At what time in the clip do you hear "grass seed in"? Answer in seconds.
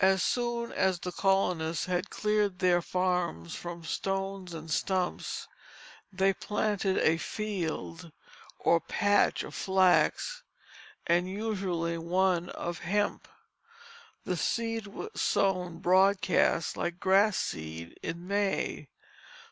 17.00-18.28